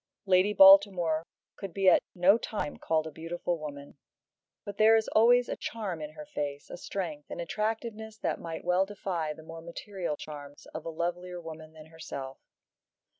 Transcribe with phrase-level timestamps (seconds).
[0.25, 1.27] Lady Baltimore
[1.57, 3.99] could be at no time called a beautiful woman.
[4.65, 8.65] But there is always a charm in her face, a strength, an attractiveness that might
[8.65, 12.39] well defy the more material charms of a lovelier woman than herself.